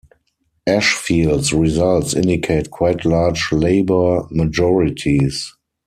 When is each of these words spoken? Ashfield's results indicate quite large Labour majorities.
Ashfield's 0.65 1.53
results 1.53 2.15
indicate 2.15 2.71
quite 2.71 3.05
large 3.05 3.51
Labour 3.51 4.25
majorities. 4.31 5.53